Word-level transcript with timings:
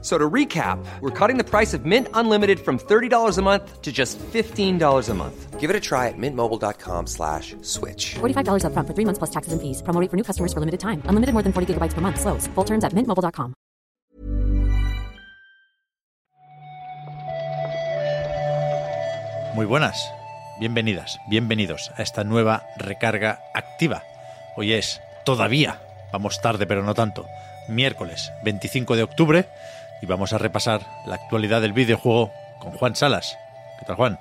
So 0.00 0.16
to 0.16 0.30
recap, 0.30 0.78
we're 1.00 1.10
cutting 1.10 1.38
the 1.38 1.44
price 1.44 1.74
of 1.74 1.84
Mint 1.84 2.06
Unlimited 2.14 2.60
from 2.60 2.78
$30 2.78 3.36
a 3.36 3.42
month 3.42 3.82
to 3.82 3.90
just 3.90 4.16
$15 4.18 5.08
a 5.08 5.14
month. 5.14 5.58
Give 5.58 5.70
it 5.70 5.74
a 5.74 5.80
try 5.80 6.06
at 6.06 6.14
mintmobile.com 6.16 7.08
slash 7.08 7.56
switch. 7.62 8.14
$45 8.20 8.62
upfront 8.62 8.86
for 8.86 8.94
three 8.94 9.04
months 9.04 9.18
plus 9.18 9.30
taxes 9.30 9.52
and 9.52 9.60
fees. 9.60 9.82
Promo 9.82 10.00
rate 10.00 10.08
for 10.08 10.16
new 10.16 10.22
customers 10.22 10.52
for 10.52 10.60
limited 10.60 10.78
time. 10.78 11.02
Unlimited 11.10 11.34
more 11.34 11.42
than 11.42 11.52
40 11.52 11.74
gigabytes 11.74 11.94
per 11.94 12.00
month. 12.00 12.20
Slows. 12.20 12.46
Full 12.54 12.64
terms 12.64 12.84
at 12.84 12.94
mintmobile.com. 12.94 13.54
Muy 19.54 19.66
buenas, 19.66 20.12
bienvenidas, 20.60 21.18
bienvenidos 21.28 21.90
a 21.96 22.02
esta 22.02 22.22
nueva 22.22 22.62
recarga 22.76 23.40
activa. 23.54 24.04
Hoy 24.56 24.74
es 24.74 25.00
todavía, 25.24 25.80
vamos 26.12 26.40
tarde 26.40 26.64
pero 26.64 26.84
no 26.84 26.94
tanto, 26.94 27.26
miércoles 27.66 28.30
25 28.44 28.94
de 28.94 29.02
octubre 29.02 29.48
y 30.00 30.06
vamos 30.06 30.32
a 30.32 30.38
repasar 30.38 30.80
la 31.06 31.16
actualidad 31.16 31.60
del 31.60 31.72
videojuego 31.72 32.32
con 32.60 32.72
Juan 32.72 32.96
Salas. 32.96 33.38
¿Qué 33.78 33.84
tal 33.86 33.96
Juan? 33.96 34.18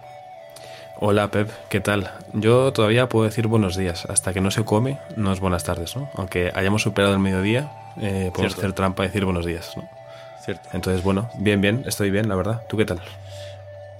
Hola 0.99 1.27
Pep, 1.27 1.49
¿qué 1.69 1.79
tal? 1.79 2.11
Yo 2.33 2.73
todavía 2.73 3.07
puedo 3.07 3.25
decir 3.25 3.45
buenos 3.47 3.75
días. 3.75 4.05
Hasta 4.05 4.33
que 4.33 4.41
no 4.41 4.49
se 4.49 4.65
come, 4.65 4.97
no 5.15 5.31
es 5.31 5.39
buenas 5.39 5.63
tardes, 5.63 5.95
¿no? 5.95 6.09
Aunque 6.15 6.51
hayamos 6.55 6.81
superado 6.81 7.13
el 7.13 7.19
mediodía, 7.19 7.69
eh, 8.01 8.31
podemos 8.33 8.53
Cierto. 8.53 8.61
hacer 8.61 8.73
trampa 8.73 9.03
y 9.03 9.07
decir 9.07 9.23
buenos 9.23 9.45
días, 9.45 9.73
¿no? 9.77 9.87
Cierto. 10.43 10.69
Entonces, 10.73 11.03
bueno, 11.03 11.29
bien, 11.35 11.61
bien, 11.61 11.83
estoy 11.85 12.09
bien, 12.09 12.27
la 12.27 12.35
verdad. 12.35 12.63
¿Tú 12.67 12.77
qué 12.77 12.85
tal? 12.85 12.99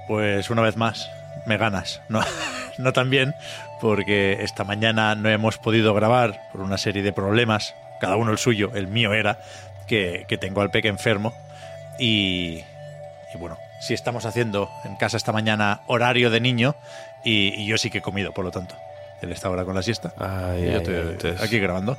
Pues 0.08 0.50
una 0.50 0.64
vez 0.64 0.75
más, 0.75 1.08
me 1.45 1.58
ganas. 1.58 2.02
No, 2.09 2.22
no 2.80 2.94
tan 2.94 3.11
bien, 3.11 3.36
porque 3.80 4.42
esta 4.42 4.64
mañana 4.64 5.14
no 5.14 5.30
hemos 5.30 5.59
podido 5.59 5.94
grabar 5.94 6.39
por 6.52 6.61
una 6.61 6.80
serie 6.80 7.03
de 7.03 7.14
problemas, 7.14 7.75
cada 8.02 8.16
uno 8.16 8.31
el 8.31 8.39
suyo, 8.39 8.72
el 8.73 8.88
mío 8.88 9.14
era 9.14 9.39
que, 9.88 10.25
que 10.28 10.38
tengo 10.39 10.61
al 10.61 10.72
peque 10.72 10.88
enfermo. 10.88 11.33
Y, 12.00 12.64
y 13.34 13.38
bueno, 13.40 13.58
si 13.81 13.94
estamos 13.94 14.26
haciendo 14.26 14.70
en 14.86 14.95
casa 14.95 15.17
esta 15.17 15.31
mañana 15.31 15.81
horario 15.88 16.30
de 16.30 16.39
niño, 16.39 16.76
y, 17.23 17.54
y 17.62 17.66
yo 17.66 17.78
sí 17.78 17.89
que 17.89 18.00
he 18.00 18.02
comido, 18.02 18.31
por 18.34 18.45
lo 18.45 18.52
tanto. 18.52 18.76
Él 19.22 19.31
está 19.31 19.48
ahora 19.48 19.66
con 19.66 19.73
la 19.76 19.81
siesta. 19.81 20.14
Ay, 20.20 20.62
y 20.62 20.66
yo 20.66 20.72
ay, 20.72 20.78
estoy 20.78 20.95
entonces- 20.95 21.42
aquí 21.42 21.59
grabando. 21.59 21.98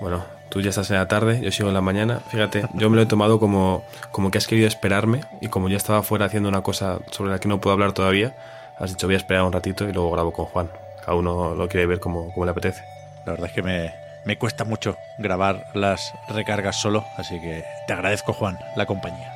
Bueno, 0.00 0.24
tú 0.48 0.60
ya 0.60 0.70
estás 0.70 0.90
en 0.90 0.96
la 0.96 1.08
tarde, 1.08 1.40
yo 1.40 1.50
sigo 1.50 1.68
en 1.68 1.74
la 1.74 1.80
mañana. 1.80 2.20
Fíjate, 2.28 2.66
yo 2.74 2.88
me 2.90 2.96
lo 2.96 3.02
he 3.02 3.06
tomado 3.06 3.40
como, 3.40 3.82
como 4.12 4.30
que 4.30 4.38
has 4.38 4.46
querido 4.46 4.68
esperarme 4.68 5.22
y 5.40 5.48
como 5.48 5.68
ya 5.68 5.76
estaba 5.76 6.02
fuera 6.04 6.26
haciendo 6.26 6.48
una 6.48 6.62
cosa 6.62 6.98
sobre 7.10 7.30
la 7.32 7.40
que 7.40 7.48
no 7.48 7.60
puedo 7.60 7.72
hablar 7.74 7.92
todavía, 7.92 8.36
has 8.78 8.90
dicho 8.90 9.06
voy 9.08 9.14
a 9.14 9.18
esperar 9.18 9.42
un 9.42 9.52
ratito 9.52 9.88
y 9.88 9.92
luego 9.92 10.12
grabo 10.12 10.32
con 10.32 10.44
Juan. 10.46 10.70
Cada 11.00 11.16
uno 11.16 11.54
lo 11.56 11.66
quiere 11.68 11.86
ver 11.86 11.98
como, 11.98 12.32
como 12.32 12.44
le 12.44 12.52
apetece. 12.52 12.84
La 13.26 13.32
verdad 13.32 13.48
es 13.48 13.52
que 13.54 13.62
me, 13.62 13.92
me 14.28 14.36
cuesta 14.36 14.64
mucho 14.64 14.98
grabar 15.16 15.70
las 15.72 16.12
recargas 16.28 16.76
solo, 16.76 17.06
así 17.16 17.40
que 17.40 17.64
te 17.86 17.94
agradezco, 17.94 18.34
Juan, 18.34 18.58
la 18.76 18.84
compañía. 18.84 19.32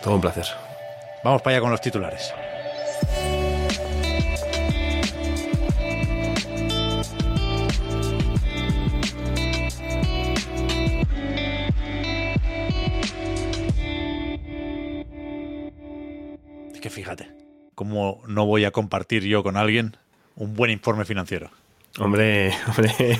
Todo 0.00 0.14
un 0.14 0.20
placer. 0.20 0.46
Vamos 1.24 1.42
para 1.42 1.56
allá 1.56 1.60
con 1.60 1.72
los 1.72 1.80
titulares. 1.80 2.32
Es 16.72 16.80
que 16.80 16.90
fíjate, 16.90 17.28
cómo 17.74 18.22
no 18.28 18.46
voy 18.46 18.64
a 18.64 18.70
compartir 18.70 19.24
yo 19.24 19.42
con 19.42 19.56
alguien 19.56 19.96
un 20.36 20.54
buen 20.54 20.70
informe 20.70 21.04
financiero. 21.04 21.50
Hombre, 21.98 22.52
hombre. 22.68 23.18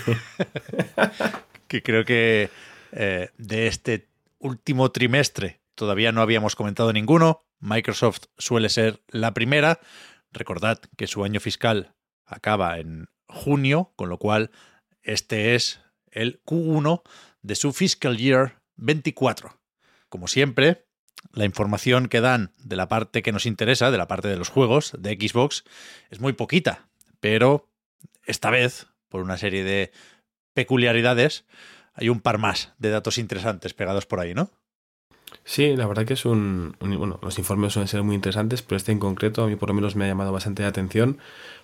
que 1.66 1.82
creo 1.82 2.04
que 2.04 2.50
eh, 2.92 3.30
de 3.36 3.66
este 3.66 4.08
último 4.38 4.90
trimestre 4.90 5.60
todavía 5.74 6.12
no 6.12 6.22
habíamos 6.22 6.56
comentado 6.56 6.92
ninguno. 6.92 7.44
Microsoft 7.60 8.26
suele 8.38 8.68
ser 8.68 9.02
la 9.08 9.34
primera. 9.34 9.80
Recordad 10.32 10.80
que 10.96 11.06
su 11.06 11.24
año 11.24 11.40
fiscal 11.40 11.94
acaba 12.24 12.78
en 12.78 13.08
junio, 13.26 13.92
con 13.96 14.08
lo 14.08 14.18
cual 14.18 14.50
este 15.02 15.54
es 15.54 15.80
el 16.10 16.42
Q1 16.44 17.02
de 17.42 17.54
su 17.54 17.72
fiscal 17.72 18.16
year 18.16 18.60
24. 18.76 19.58
Como 20.08 20.28
siempre, 20.28 20.86
la 21.32 21.44
información 21.44 22.08
que 22.08 22.20
dan 22.20 22.52
de 22.58 22.76
la 22.76 22.88
parte 22.88 23.22
que 23.22 23.32
nos 23.32 23.46
interesa, 23.46 23.90
de 23.90 23.98
la 23.98 24.08
parte 24.08 24.28
de 24.28 24.36
los 24.36 24.48
juegos 24.48 24.92
de 24.98 25.14
Xbox, 25.14 25.64
es 26.10 26.20
muy 26.20 26.32
poquita, 26.32 26.88
pero 27.20 27.67
esta 28.28 28.50
vez, 28.50 28.86
por 29.08 29.22
una 29.22 29.38
serie 29.38 29.64
de 29.64 29.90
peculiaridades, 30.54 31.46
hay 31.94 32.10
un 32.10 32.20
par 32.20 32.38
más 32.38 32.74
de 32.78 32.90
datos 32.90 33.18
interesantes 33.18 33.74
pegados 33.74 34.06
por 34.06 34.20
ahí, 34.20 34.34
¿no? 34.34 34.52
Sí, 35.44 35.74
la 35.76 35.86
verdad 35.86 36.04
que 36.06 36.14
es 36.14 36.24
un, 36.24 36.76
un- 36.80 36.98
Bueno, 36.98 37.18
los 37.22 37.38
informes 37.38 37.72
suelen 37.72 37.88
ser 37.88 38.02
muy 38.02 38.14
interesantes, 38.14 38.62
pero 38.62 38.76
este 38.76 38.92
en 38.92 38.98
concreto 38.98 39.42
a 39.42 39.46
mí 39.46 39.56
por 39.56 39.68
lo 39.68 39.74
menos 39.74 39.96
me 39.96 40.04
ha 40.04 40.08
llamado 40.08 40.32
bastante 40.32 40.62
la 40.62 40.68
atención, 40.68 41.18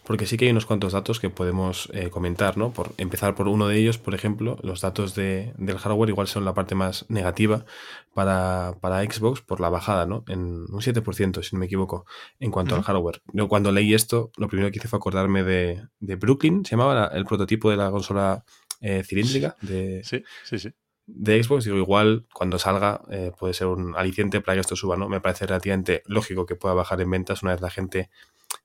porque 0.04 0.26
sí 0.26 0.36
que 0.36 0.44
hay 0.46 0.50
unos 0.50 0.66
cuantos 0.66 0.92
datos 0.92 1.20
que 1.20 1.30
podemos 1.30 1.88
eh, 1.94 2.10
comentar, 2.10 2.56
¿no? 2.58 2.72
Por 2.72 2.92
empezar 2.98 3.34
por 3.34 3.48
uno 3.48 3.68
de 3.68 3.78
ellos, 3.78 3.98
por 3.98 4.14
ejemplo, 4.14 4.58
los 4.62 4.80
datos 4.80 5.14
de, 5.14 5.52
del 5.56 5.78
hardware 5.78 6.10
igual 6.10 6.26
son 6.26 6.44
la 6.44 6.52
parte 6.54 6.74
más 6.74 7.06
negativa 7.08 7.64
para, 8.14 8.74
para 8.80 9.02
Xbox 9.02 9.40
por 9.42 9.60
la 9.60 9.68
bajada, 9.70 10.06
¿no? 10.06 10.24
En 10.28 10.40
un 10.70 10.82
7%, 10.82 11.42
si 11.42 11.54
no 11.56 11.60
me 11.60 11.66
equivoco, 11.66 12.06
en 12.40 12.50
cuanto 12.50 12.74
al 12.74 12.82
hardware. 12.82 13.22
Yo 13.32 13.48
cuando 13.48 13.72
leí 13.72 13.94
esto, 13.94 14.30
lo 14.36 14.48
primero 14.48 14.70
que 14.70 14.78
hice 14.78 14.88
fue 14.88 14.98
acordarme 14.98 15.42
de, 15.42 15.82
de 16.00 16.16
Brooklyn, 16.16 16.64
se 16.64 16.72
llamaba 16.72 16.94
la- 16.94 17.06
el 17.08 17.24
prototipo 17.24 17.70
de 17.70 17.76
la 17.76 17.90
consola 17.90 18.44
eh, 18.80 19.02
cilíndrica 19.04 19.56
de, 19.62 20.02
Sí, 20.04 20.22
sí, 20.44 20.58
sí. 20.58 20.70
De 21.06 21.42
Xbox, 21.42 21.64
digo, 21.64 21.76
igual 21.76 22.26
cuando 22.32 22.58
salga 22.58 23.02
eh, 23.10 23.30
puede 23.38 23.52
ser 23.54 23.66
un 23.66 23.94
aliciente 23.96 24.40
para 24.40 24.56
que 24.56 24.60
esto 24.60 24.76
suba, 24.76 24.96
¿no? 24.96 25.08
Me 25.08 25.20
parece 25.20 25.46
relativamente 25.46 26.02
lógico 26.06 26.46
que 26.46 26.56
pueda 26.56 26.74
bajar 26.74 27.00
en 27.00 27.10
ventas 27.10 27.42
una 27.42 27.52
vez 27.52 27.60
la 27.60 27.70
gente 27.70 28.10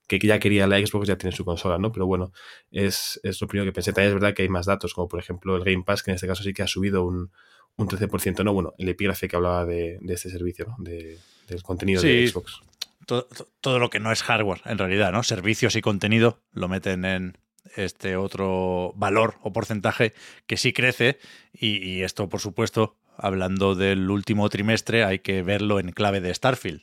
que 0.06 0.18
ya 0.18 0.38
quería 0.38 0.66
la 0.66 0.78
Xbox 0.78 1.06
ya 1.06 1.16
tiene 1.16 1.34
su 1.34 1.44
consola, 1.44 1.78
¿no? 1.78 1.92
Pero 1.92 2.06
bueno, 2.06 2.32
es, 2.70 3.20
es 3.22 3.40
lo 3.40 3.46
primero 3.46 3.68
que 3.70 3.72
pensé. 3.72 3.92
También 3.92 4.08
es 4.08 4.14
verdad 4.14 4.34
que 4.34 4.42
hay 4.42 4.48
más 4.48 4.66
datos, 4.66 4.94
como 4.94 5.08
por 5.08 5.20
ejemplo 5.20 5.56
el 5.56 5.64
Game 5.64 5.84
Pass, 5.84 6.02
que 6.02 6.10
en 6.10 6.16
este 6.16 6.26
caso 6.26 6.42
sí 6.42 6.52
que 6.52 6.62
ha 6.62 6.66
subido 6.66 7.04
un, 7.04 7.30
un 7.76 7.88
13%, 7.88 8.44
¿no? 8.44 8.52
Bueno, 8.52 8.74
el 8.78 8.88
epígrafe 8.88 9.28
que 9.28 9.36
hablaba 9.36 9.64
de, 9.64 9.98
de 10.00 10.14
este 10.14 10.30
servicio, 10.30 10.66
¿no? 10.66 10.76
De, 10.78 11.18
del 11.48 11.62
contenido 11.62 12.02
de. 12.02 12.26
Xbox. 12.26 12.60
Todo, 13.06 13.28
todo 13.60 13.78
lo 13.78 13.90
que 13.90 14.00
no 14.00 14.12
es 14.12 14.22
hardware, 14.22 14.60
en 14.64 14.78
realidad, 14.78 15.12
¿no? 15.12 15.22
Servicios 15.22 15.76
y 15.76 15.80
contenido 15.80 16.38
lo 16.52 16.68
meten 16.68 17.04
en 17.04 17.38
este 17.76 18.16
otro 18.16 18.92
valor 18.96 19.36
o 19.42 19.52
porcentaje 19.52 20.12
que 20.46 20.56
sí 20.56 20.72
crece 20.72 21.18
y, 21.52 21.76
y 21.78 22.02
esto, 22.02 22.28
por 22.28 22.40
supuesto, 22.40 22.96
hablando 23.16 23.74
del 23.74 24.10
último 24.10 24.48
trimestre, 24.48 25.04
hay 25.04 25.18
que 25.20 25.42
verlo 25.42 25.78
en 25.78 25.92
clave 25.92 26.20
de 26.20 26.34
Starfield. 26.34 26.82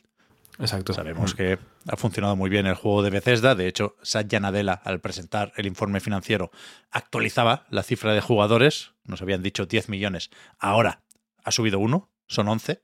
Exacto. 0.58 0.92
Sabemos 0.92 1.34
que 1.34 1.58
ha 1.86 1.96
funcionado 1.96 2.34
muy 2.34 2.50
bien 2.50 2.66
el 2.66 2.74
juego 2.74 3.02
de 3.02 3.10
Bethesda. 3.10 3.54
De 3.54 3.68
hecho, 3.68 3.96
Satya 4.02 4.40
Nadella, 4.40 4.72
al 4.72 5.00
presentar 5.00 5.52
el 5.56 5.66
informe 5.66 6.00
financiero, 6.00 6.50
actualizaba 6.90 7.66
la 7.70 7.82
cifra 7.82 8.12
de 8.12 8.20
jugadores. 8.20 8.92
Nos 9.04 9.22
habían 9.22 9.42
dicho 9.42 9.66
10 9.66 9.88
millones. 9.88 10.30
Ahora 10.58 11.02
ha 11.44 11.52
subido 11.52 11.78
uno, 11.78 12.10
son 12.26 12.48
11. 12.48 12.82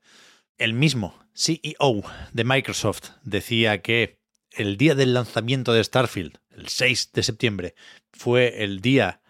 El 0.57 0.73
mismo 0.73 1.19
CEO 1.35 2.05
de 2.33 2.45
Microsoft 2.45 3.11
decía 3.25 3.83
que 3.83 4.21
el 4.57 4.77
día 4.77 4.95
del 4.95 5.15
lanzamiento 5.15 5.73
de 5.73 5.83
Starfield, 5.85 6.39
el 6.51 6.69
6 6.69 7.13
de 7.13 7.23
septiembre, 7.23 7.75
fue 8.13 8.63
el 8.65 8.81
día 8.81 9.21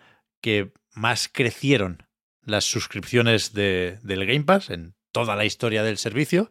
que 0.40 0.72
más 0.92 1.28
crecieron 1.32 2.06
las 2.42 2.64
suscripciones 2.64 3.52
de- 3.54 3.98
del 4.02 4.26
Game 4.26 4.44
Pass 4.44 4.70
en 4.70 4.94
toda 5.12 5.36
la 5.36 5.44
historia 5.44 5.82
del 5.82 5.96
servicio. 5.98 6.50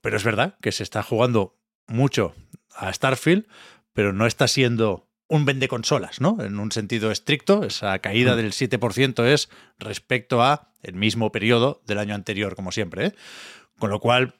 Pero 0.00 0.16
es 0.16 0.24
verdad 0.24 0.56
que 0.60 0.72
se 0.72 0.82
está 0.82 1.02
jugando 1.02 1.58
mucho 1.86 2.34
a 2.74 2.92
Starfield, 2.92 3.46
pero 3.92 4.12
no 4.12 4.26
está 4.26 4.48
siendo 4.48 5.08
un 5.28 5.44
vende 5.44 5.68
consolas, 5.68 6.20
¿no? 6.20 6.36
En 6.42 6.58
un 6.58 6.72
sentido 6.72 7.10
estricto, 7.10 7.64
esa 7.64 7.98
caída 8.00 8.34
del 8.36 8.52
7% 8.52 9.24
es 9.24 9.48
respecto 9.78 10.42
a 10.42 10.74
el 10.82 10.94
mismo 10.94 11.30
periodo 11.30 11.82
del 11.86 11.98
año 11.98 12.14
anterior, 12.14 12.56
como 12.56 12.72
siempre, 12.72 13.06
¿eh? 13.06 13.14
Con 13.78 13.90
lo 13.90 14.00
cual 14.00 14.34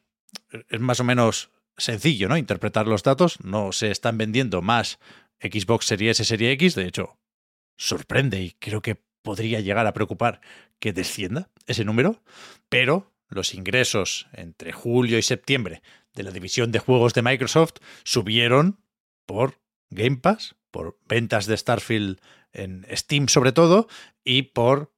es 0.68 0.80
más 0.80 0.98
o 1.00 1.04
menos 1.04 1.50
sencillo, 1.80 2.28
¿no? 2.28 2.36
Interpretar 2.36 2.86
los 2.86 3.02
datos, 3.02 3.40
no 3.42 3.72
se 3.72 3.90
están 3.90 4.18
vendiendo 4.18 4.62
más 4.62 4.98
Xbox 5.40 5.86
Series 5.86 6.20
S, 6.20 6.28
Serie 6.28 6.52
X, 6.52 6.74
de 6.74 6.86
hecho, 6.86 7.18
sorprende 7.76 8.42
y 8.42 8.52
creo 8.52 8.82
que 8.82 9.02
podría 9.22 9.60
llegar 9.60 9.86
a 9.86 9.92
preocupar 9.92 10.40
que 10.78 10.92
descienda 10.92 11.50
ese 11.66 11.84
número, 11.84 12.22
pero 12.68 13.12
los 13.28 13.54
ingresos 13.54 14.26
entre 14.32 14.72
julio 14.72 15.18
y 15.18 15.22
septiembre 15.22 15.82
de 16.14 16.22
la 16.22 16.30
división 16.30 16.72
de 16.72 16.78
juegos 16.78 17.14
de 17.14 17.22
Microsoft 17.22 17.74
subieron 18.04 18.80
por 19.26 19.60
Game 19.90 20.16
Pass, 20.16 20.56
por 20.70 20.98
ventas 21.06 21.46
de 21.46 21.56
Starfield 21.56 22.20
en 22.52 22.86
Steam 22.92 23.28
sobre 23.28 23.52
todo, 23.52 23.88
y 24.24 24.42
por, 24.42 24.92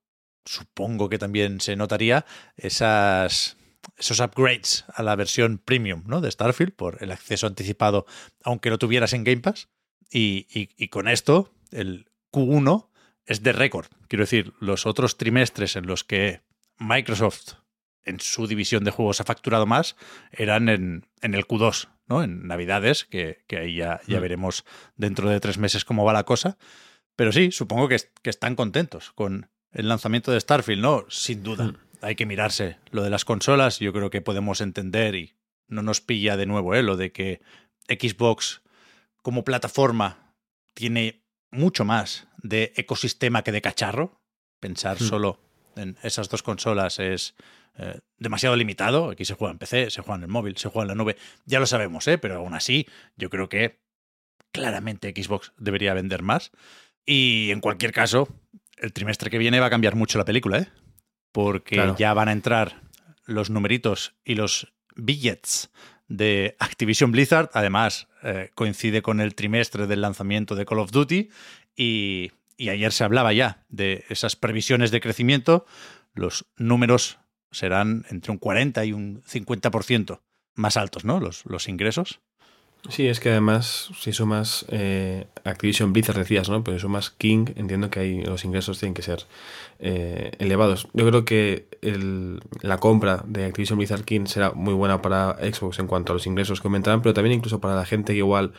supongo 0.45 1.09
que 1.09 1.19
también 1.19 1.61
se 1.61 1.77
notaría, 1.77 2.25
esas 2.57 3.57
esos 3.97 4.21
upgrades 4.21 4.85
a 4.95 5.03
la 5.03 5.17
versión 5.17 5.59
premium 5.59 6.03
¿no? 6.07 6.21
de 6.21 6.31
Starfield 6.31 6.73
por 6.75 6.99
el 7.03 7.11
acceso 7.13 7.47
anticipado, 7.47 8.07
aunque 8.45 8.71
lo 8.71 8.79
tuvieras 8.79 9.13
en 9.13 9.25
Game 9.25 9.41
Pass. 9.41 9.69
Y, 10.11 10.47
y- 10.53 10.71
y 10.77 10.89
con 10.89 11.09
esto, 11.09 11.53
el 11.71 12.11
Q1 12.33 12.89
es 13.27 13.43
de 13.43 13.53
récord. 13.53 13.87
Quiero 14.09 14.25
decir, 14.25 14.53
los 14.61 14.87
otros 14.87 15.17
trimestres 15.17 15.77
en 15.77 15.87
los 15.87 16.05
que 16.05 16.43
Microsoft 16.79 17.55
en 18.05 18.19
su 18.21 18.47
división 18.47 18.83
de 18.85 18.91
juegos 18.91 19.21
ha 19.21 19.25
facturado 19.25 19.65
más 19.65 19.97
eran 20.33 20.69
en, 20.69 21.07
en 21.21 21.35
el 21.35 21.47
Q2, 21.47 21.89
¿no? 22.09 22.23
En 22.25 22.47
Navidades, 22.49 23.05
que, 23.05 23.45
que 23.47 23.59
ahí 23.59 23.77
ya, 23.77 24.01
ya 24.09 24.19
Mm. 24.19 24.23
veremos 24.23 24.65
dentro 24.97 25.31
de 25.31 25.39
tres 25.41 25.57
meses 25.59 25.85
cómo 25.85 26.05
va 26.05 26.13
la 26.13 26.25
cosa. 26.25 26.59
Pero 27.15 27.31
sí, 27.31 27.53
supongo 27.53 27.89
que, 27.89 27.99
que 28.23 28.31
están 28.31 28.57
contentos 28.57 29.13
con 29.13 29.49
el 29.71 29.89
lanzamiento 29.89 30.33
de 30.33 30.41
Starfield, 30.41 30.83
¿no? 30.83 31.05
Sin 31.09 31.43
duda. 31.45 31.65
Mm. 31.67 31.77
Hay 32.03 32.17
que 32.17 32.27
mirarse 32.27 32.77
lo 32.91 33.03
de 33.03 33.11
las 33.11 33.25
consolas. 33.25 33.79
Yo 33.79 33.93
creo 33.93 34.11
que 34.11 34.21
podemos 34.21 34.61
entender 34.61 35.15
y 35.15 35.35
no 35.69 35.83
nos 35.83 36.01
pilla 36.01 36.37
de 36.37 36.47
nuevo, 36.47 36.75
¿eh? 36.75 36.83
Lo 36.83 36.97
de 36.97 37.13
que 37.13 37.41
Xbox 37.89 38.63
como 39.23 39.45
plataforma 39.45 40.35
tiene 40.75 41.23
mucho 41.51 41.85
más 41.85 42.27
de 42.43 42.73
ecosistema 42.77 43.43
que 43.45 43.53
de 43.53 43.63
cacharro. 43.63 44.21
Pensar 44.61 44.97
Mm. 45.01 45.05
solo 45.05 45.41
en 45.77 45.97
esas 46.03 46.29
dos 46.29 46.43
consolas 46.43 46.99
es 46.99 47.35
eh, 47.79 48.01
demasiado 48.19 48.57
limitado. 48.57 49.11
Aquí 49.11 49.25
se 49.25 49.35
juega 49.35 49.53
en 49.53 49.59
PC, 49.59 49.91
se 49.91 50.03
juega 50.03 50.17
en 50.17 50.23
el 50.25 50.29
móvil, 50.29 50.57
se 50.59 50.69
juega 50.69 50.85
en 50.85 50.89
la 50.89 50.95
nube. 50.95 51.17
Ya 51.47 51.59
lo 51.61 51.67
sabemos, 51.67 52.07
¿eh? 52.09 52.19
pero 52.19 52.37
aún 52.37 52.53
así 52.55 52.87
yo 53.17 53.31
creo 53.31 53.49
que 53.49 53.81
claramente 54.53 55.15
Xbox 55.17 55.53
debería 55.57 55.95
vender 55.95 56.23
más. 56.23 56.51
Y 57.07 57.51
en 57.51 57.61
cualquier 57.61 57.93
caso, 57.93 58.29
el 58.77 58.93
trimestre 58.93 59.31
que 59.31 59.39
viene 59.39 59.59
va 59.61 59.67
a 59.67 59.71
cambiar 59.71 59.95
mucho 59.95 60.19
la 60.19 60.25
película, 60.25 60.59
¿eh? 60.59 60.69
Porque 61.33 61.77
Claro. 61.77 61.97
ya 61.99 62.15
van 62.15 62.29
a 62.29 62.33
entrar 62.33 62.83
los 63.25 63.51
numeritos 63.51 64.15
y 64.25 64.35
los 64.35 64.73
billets 64.95 65.71
de 66.09 66.57
Activision 66.59 67.13
Blizzard. 67.13 67.51
Además, 67.55 68.09
eh, 68.23 68.51
coincide 68.55 69.03
con 69.03 69.21
el 69.21 69.35
trimestre 69.35 69.87
del 69.87 70.03
lanzamiento 70.03 70.55
de 70.55 70.65
Call 70.67 70.79
of 70.81 70.91
Duty 70.91 71.31
y, 71.75 72.31
y 72.57 72.69
ayer 72.69 72.93
se 72.93 73.05
hablaba 73.05 73.33
ya 73.33 73.65
de 73.69 74.05
esas 74.09 74.37
previsiones 74.37 74.91
de 74.91 75.01
crecimiento. 75.01 75.65
Los 76.15 76.45
números 76.57 77.19
serán 77.51 78.05
entre 78.11 78.33
un 78.33 78.39
40 78.39 78.85
y 78.85 78.93
un 78.93 79.23
50% 79.23 80.21
más 80.55 80.77
altos, 80.77 81.05
¿no? 81.05 81.19
Los, 81.21 81.45
los 81.47 81.69
ingresos. 81.69 82.21
Sí, 82.91 83.07
es 83.07 83.21
que 83.21 83.31
además, 83.31 83.91
si 84.01 84.13
sumas 84.13 84.67
eh, 84.69 85.29
Activision 85.45 85.93
Blizzard, 85.93 86.19
decías, 86.19 86.49
¿no? 86.51 86.65
Pero 86.65 86.77
si 86.79 86.83
sumas 86.83 87.11
King, 87.11 87.45
entiendo 87.55 87.91
que 87.91 88.01
ahí 88.01 88.23
los 88.23 88.45
ingresos 88.45 88.81
tienen 88.81 88.95
que 88.95 89.03
ser 89.03 89.25
eh, 89.79 90.33
elevados. 90.41 90.89
Yo 90.93 91.07
creo 91.07 91.25
que 91.25 91.69
el- 91.81 92.41
la 92.61 92.79
compra 92.79 93.23
de 93.27 93.45
Activision 93.45 93.79
Blizzard 93.79 94.05
King 94.05 94.27
será 94.27 94.51
muy 94.53 94.75
buena 94.75 95.01
para 95.01 95.35
Xbox 95.53 95.79
en 95.79 95.87
cuanto 95.87 96.13
a 96.13 96.15
los 96.15 96.27
ingresos 96.27 96.61
que 96.61 96.67
aumentarán, 96.67 97.03
pero 97.03 97.15
también 97.15 97.37
incluso 97.37 97.61
para 97.61 97.77
la 97.77 97.85
gente 97.87 98.15
que 98.15 98.19
igual 98.19 98.53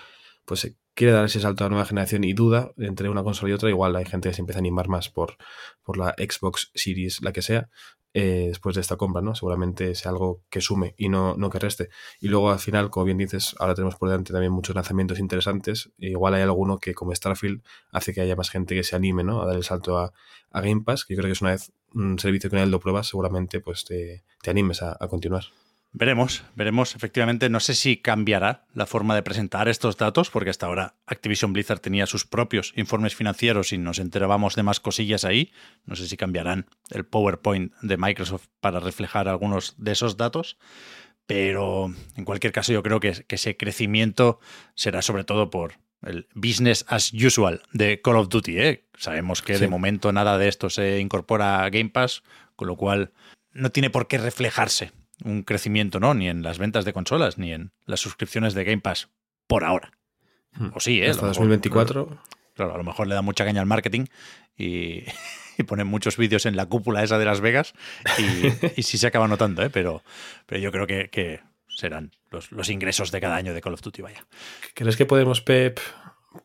pues 0.46 0.64
eh, 0.66 0.76
quiere 0.94 1.12
dar 1.14 1.26
ese 1.26 1.40
salto 1.42 1.64
a 1.64 1.68
la 1.68 1.72
nueva 1.72 1.86
generación 1.86 2.24
y 2.24 2.34
duda 2.34 2.72
entre 2.78 3.10
una 3.10 3.24
consola 3.24 3.50
y 3.52 3.54
otra, 3.54 3.70
igual 3.70 3.96
hay 3.96 4.06
gente 4.06 4.30
que 4.30 4.36
se 4.36 4.42
empieza 4.42 4.60
a 4.60 4.62
animar 4.62 4.88
más 4.90 5.10
por, 5.10 5.36
por 5.84 5.98
la 5.98 6.16
Xbox 6.18 6.72
Series, 6.76 7.22
la 7.22 7.32
que 7.34 7.42
sea, 7.42 7.70
eh, 8.14 8.46
después 8.50 8.76
de 8.76 8.82
esta 8.82 8.96
compra, 8.96 9.22
¿no? 9.22 9.34
Seguramente 9.36 9.96
sea 9.96 10.12
algo 10.12 10.44
que 10.50 10.62
sume 10.62 10.94
y 10.98 11.10
no, 11.10 11.36
no 11.36 11.50
que 11.50 11.60
reste. 11.60 11.90
Y 12.20 12.28
luego 12.28 12.52
al 12.52 12.60
final, 12.60 12.90
como 12.90 13.06
bien 13.06 13.18
dices, 13.18 13.56
ahora 13.60 13.74
tenemos 13.76 13.96
por 13.96 14.10
delante 14.10 14.34
también 14.34 14.54
muchos 14.54 14.76
lanzamientos 14.76 15.20
interesantes. 15.20 15.92
Igual 15.98 16.36
hay 16.36 16.44
alguno 16.44 16.78
que, 16.78 16.94
como 16.94 17.14
Starfield, 17.14 17.64
hace 17.92 18.14
que 18.14 18.22
haya 18.22 18.36
más 18.36 18.50
gente 18.50 18.76
que 18.76 18.84
se 18.84 18.96
anime 18.96 19.24
¿no? 19.24 19.42
a 19.42 19.48
dar 19.48 19.56
el 19.56 19.64
salto 19.64 19.98
a, 19.98 20.14
a 20.52 20.62
Game 20.62 20.82
Pass, 20.86 21.06
que 21.06 21.16
yo 21.16 21.18
creo 21.20 21.30
que 21.30 21.34
es 21.34 21.42
una 21.42 21.52
vez 21.52 21.72
un 21.94 22.20
servicio 22.20 22.50
que 22.50 22.56
una 22.56 22.64
vez 22.64 22.72
lo 22.72 22.80
pruebas, 22.80 23.08
seguramente 23.08 23.60
pues 23.60 23.86
te, 23.86 24.24
te 24.42 24.52
animes 24.52 24.82
a, 24.82 24.96
a 25.00 25.08
continuar. 25.08 25.46
Veremos, 25.96 26.44
veremos. 26.56 26.96
Efectivamente, 26.96 27.50
no 27.50 27.60
sé 27.60 27.76
si 27.76 27.98
cambiará 27.98 28.66
la 28.74 28.88
forma 28.88 29.14
de 29.14 29.22
presentar 29.22 29.68
estos 29.68 29.96
datos, 29.96 30.32
porque 30.32 30.50
hasta 30.50 30.66
ahora 30.66 30.96
Activision 31.06 31.54
Blizzard 31.54 31.82
tenía 31.82 32.08
sus 32.08 32.26
propios 32.26 32.74
informes 32.76 33.16
financieros 33.16 33.72
y 33.74 33.78
nos 33.78 34.00
enterábamos 34.00 34.56
de 34.56 34.64
más 34.64 34.80
cosillas 34.80 35.24
ahí. 35.24 35.52
No 35.86 35.96
sé 35.96 36.08
si 36.08 36.18
cambiarán 36.18 36.66
el 36.90 37.06
PowerPoint 37.06 37.74
de 37.84 37.98
Microsoft 37.98 38.48
para 38.60 38.80
reflejar 38.80 39.28
algunos 39.28 39.76
de 39.78 39.92
esos 39.92 40.18
datos. 40.18 40.58
Pero 41.28 41.94
en 42.16 42.26
cualquier 42.26 42.52
caso, 42.54 42.74
yo 42.74 42.82
creo 42.82 43.00
que, 43.00 43.24
que 43.28 43.36
ese 43.36 43.56
crecimiento 43.56 44.40
será 44.74 45.04
sobre 45.04 45.24
todo 45.24 45.52
por 45.52 45.76
el 46.02 46.28
business 46.34 46.86
as 46.90 47.14
usual 47.14 47.62
de 47.72 48.02
Call 48.02 48.18
of 48.18 48.30
Duty. 48.30 48.58
¿eh? 48.60 48.88
Sabemos 48.98 49.44
que 49.44 49.54
Sí. 49.56 49.62
de 49.62 49.68
momento 49.68 50.12
nada 50.12 50.40
de 50.40 50.48
esto 50.48 50.72
se 50.72 51.00
incorpora 51.00 51.64
a 51.64 51.70
Game 51.70 51.92
Pass, 51.92 52.24
con 52.56 52.68
lo 52.68 52.78
cual 52.78 53.14
no 53.52 53.70
tiene 53.70 53.92
por 53.92 54.08
qué 54.08 54.18
reflejarse 54.18 54.92
un 55.24 55.44
crecimiento, 55.44 56.00
¿no? 56.00 56.14
Ni 56.14 56.30
en 56.30 56.44
las 56.44 56.58
ventas 56.58 56.86
de 56.86 56.94
consolas, 56.94 57.38
ni 57.38 57.52
en 57.54 57.72
las 57.86 58.00
suscripciones 58.00 58.54
de 58.54 58.64
Game 58.64 58.82
Pass, 58.82 59.10
por 59.48 59.64
ahora. 59.64 59.92
O 60.74 60.80
sí, 60.80 61.02
¿eh? 61.02 61.10
Hasta 61.10 61.24
lo 61.24 61.28
mejor- 61.30 61.44
2024. 61.48 62.20
Claro, 62.56 62.76
a 62.76 62.78
lo 62.78 62.84
mejor 62.84 63.08
le 63.08 63.16
da 63.16 63.24
mucha 63.24 63.46
caña 63.46 63.62
al 63.62 63.66
marketing 63.66 64.06
y, 64.56 65.06
y 65.58 65.64
ponen 65.66 65.88
muchos 65.88 66.18
vídeos 66.18 66.46
en 66.46 66.56
la 66.56 66.68
cúpula 66.68 67.02
esa 67.04 67.18
de 67.18 67.26
Las 67.26 67.42
Vegas 67.42 67.74
y, 68.20 68.46
y 68.80 68.84
sí 68.84 69.00
se 69.00 69.08
acaba 69.08 69.28
notando, 69.28 69.64
¿eh? 69.64 69.72
Pero, 69.72 70.04
pero 70.46 70.62
yo 70.62 70.72
creo 70.72 70.86
que, 70.86 71.10
que 71.10 71.40
serán 71.68 72.12
los, 72.30 72.52
los 72.52 72.70
ingresos 72.70 73.12
de 73.12 73.20
cada 73.22 73.38
año 73.38 73.56
de 73.56 73.62
Call 73.62 73.74
of 73.74 73.82
Duty, 73.82 74.04
vaya. 74.04 74.28
¿Crees 74.76 74.98
que 74.98 75.08
podemos, 75.08 75.42
Pep, 75.42 75.80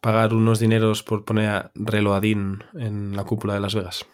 pagar 0.01 0.33
unos 0.33 0.61
dineros 0.61 1.03
por 1.03 1.27
poner 1.27 1.51
a 1.51 1.71
Reloadin 1.75 2.65
en 2.79 3.15
la 3.15 3.25
cúpula 3.25 3.53
de 3.53 3.61
Las 3.61 3.75
Vegas? 3.75 4.07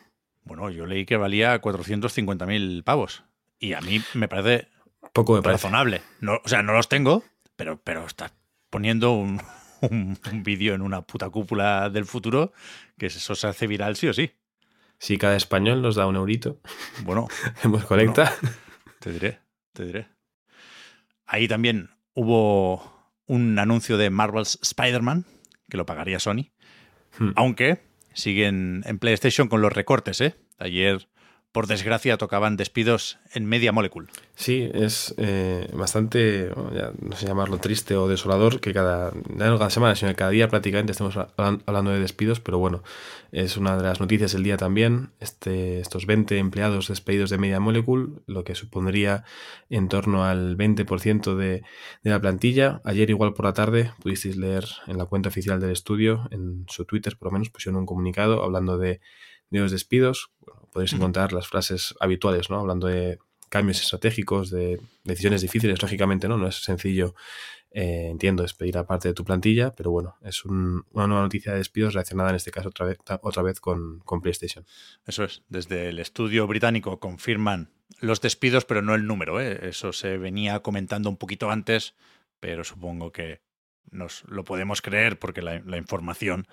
Bueno, 0.43 0.71
yo 0.71 0.87
leí 0.87 1.06
que 1.06 1.17
valía 1.17 1.61
450.000 1.61 2.83
pavos 2.83 3.23
y 3.59 3.73
a 3.75 3.81
mí 3.81 4.03
me 4.15 4.29
parece 4.29 4.69
Poco 5.12 5.35
me 5.35 5.43
parece. 5.43 5.65
razonable. 5.65 6.03
No, 6.21 6.41
o 6.45 6.49
sea, 6.49 6.62
no 6.62 6.73
los 6.73 6.89
tengo, 6.89 7.25
pero, 7.56 7.81
pero 7.83 8.05
estás 8.06 8.33
poniendo 8.71 9.12
un, 9.12 9.41
un, 9.83 10.19
un 10.33 10.43
vídeo 10.43 10.75
en 10.75 10.83
una 10.83 11.03
puta 11.03 11.29
cúpula 11.31 11.89
del 11.91 12.05
futuro 12.05 12.53
que 12.99 13.06
eso 13.06 13.35
se 13.35 13.47
hace 13.47 13.67
viral 13.67 13.97
sí 13.97 14.09
o 14.09 14.12
sí. 14.15 14.33
Si 14.99 15.19
cada 15.19 15.37
español 15.37 15.83
nos 15.83 15.97
da 15.97 16.06
un 16.06 16.17
eurito, 16.17 16.61
Bueno, 17.03 17.29
hemos 17.65 17.85
conecta. 17.85 18.33
te 19.01 19.12
diré, 19.12 19.41
te 19.73 19.85
diré. 19.85 20.09
Ahí 21.27 21.49
también 21.49 21.91
hubo 22.15 22.93
un 23.27 23.59
anuncio 23.59 23.97
de 23.97 24.11
Marvel's 24.11 24.59
Spider-Man, 24.62 25.25
que 25.69 25.77
lo 25.77 25.87
pagaría 25.87 26.21
Sony, 26.21 26.51
Hmm. 27.19 27.31
aunque 27.37 27.81
siguen 28.12 28.83
en 28.87 28.99
PlayStation 28.99 29.47
con 29.49 29.61
los 29.62 29.73
recortes, 29.73 30.21
¿eh? 30.21 30.35
Ayer, 30.59 31.09
por 31.55 31.69
desgracia, 31.69 32.19
tocaban 32.19 32.56
despidos 32.56 33.21
en 33.33 33.47
Media 33.47 33.71
Molecule. 33.71 34.09
Sí, 34.35 34.69
es 34.75 35.15
eh, 35.19 35.69
bastante, 35.73 36.51
no 37.01 37.15
sé 37.15 37.29
llamarlo 37.29 37.58
triste 37.58 37.94
o 37.94 38.08
desolador, 38.08 38.61
que 38.61 38.75
cada, 38.75 39.13
no 39.32 39.56
cada 39.56 39.70
semana, 39.70 39.94
sino 39.94 40.11
que 40.11 40.17
cada 40.17 40.31
día 40.32 40.49
prácticamente 40.49 40.91
estemos 40.91 41.17
hablan- 41.17 41.63
hablando 41.65 41.93
de 41.93 42.01
despidos, 42.01 42.41
pero 42.41 42.58
bueno, 42.58 42.82
es 43.31 43.56
una 43.56 43.77
de 43.77 43.84
las 43.84 44.01
noticias 44.01 44.32
del 44.32 44.43
día 44.43 44.56
también, 44.56 45.11
este, 45.20 45.79
estos 45.79 46.06
20 46.06 46.39
empleados 46.39 46.89
despedidos 46.89 47.31
de 47.31 47.39
Media 47.39 47.61
Molecule, 47.61 48.08
lo 48.27 48.43
que 48.43 48.56
supondría 48.56 49.23
en 49.70 49.87
torno 49.89 50.25
al 50.25 50.56
20% 50.56 51.37
de, 51.37 51.63
de 52.03 52.11
la 52.11 52.20
plantilla. 52.20 52.81
Ayer 52.84 53.11
igual 53.11 53.32
por 53.32 53.44
la 53.44 53.53
tarde 53.53 53.93
pudisteis 54.03 54.37
leer 54.37 54.65
en 54.89 54.99
la 54.99 55.05
cuenta 55.06 55.29
oficial 55.29 55.61
del 55.61 55.70
estudio, 55.70 56.27
en 56.32 56.65
su 56.67 56.84
Twitter 56.84 57.17
por 57.17 57.29
lo 57.29 57.32
menos, 57.34 57.51
pusieron 57.51 57.79
un 57.79 57.87
comunicado 57.87 58.43
hablando 58.43 58.77
de, 58.77 59.01
de 59.51 59.58
los 59.61 59.70
despidos. 59.70 60.32
Podéis 60.74 60.93
encontrar 60.93 61.32
las 61.32 61.46
frases 61.46 61.94
habituales, 62.00 62.50
¿no? 62.50 62.58
Hablando 62.58 62.88
de 62.88 63.19
cambios 63.48 63.81
estratégicos, 63.81 64.50
de 64.50 64.81
decisiones 65.04 65.40
difíciles, 65.40 65.81
lógicamente, 65.81 66.26
¿no? 66.28 66.36
No 66.36 66.48
es 66.48 66.56
sencillo, 66.56 67.14
eh, 67.70 68.08
entiendo, 68.10 68.43
despedir 68.43 68.76
a 68.78 68.84
parte 68.86 69.06
de 69.08 69.14
tu 69.14 69.24
plantilla, 69.24 69.72
pero 69.76 69.93
bueno, 69.93 70.16
es 70.22 70.44
un- 70.44 70.84
una 70.90 71.06
nueva 71.06 71.22
noticia 71.22 71.52
de 71.52 71.58
despidos 71.58 71.94
relacionada 71.94 72.31
en 72.31 72.36
este 72.36 72.50
caso 72.50 72.70
otra 72.70 72.86
vez, 72.86 72.98
otra 73.22 73.43
vez 73.44 73.60
con, 73.60 74.00
con 74.00 74.20
PlayStation. 74.20 74.66
Eso 75.06 75.22
es, 75.22 75.43
desde 75.48 75.88
el 75.90 76.00
estudio 76.00 76.46
británico 76.48 76.98
confirman 76.98 77.70
los 78.00 78.20
despidos, 78.20 78.64
pero 78.64 78.82
no 78.82 78.94
el 78.96 79.06
número. 79.06 79.40
¿eh? 79.40 79.69
Eso 79.69 79.93
se 79.93 80.19
venía 80.19 80.60
comentando 80.60 81.08
un 81.08 81.16
poquito 81.16 81.50
antes, 81.50 81.94
pero 82.40 82.64
supongo 82.64 83.12
que 83.12 83.43
nos 83.93 84.24
lo 84.26 84.43
podemos 84.44 84.82
creer 84.82 85.19
porque 85.20 85.43
la, 85.43 85.60
la 85.60 85.76
información 85.76 86.48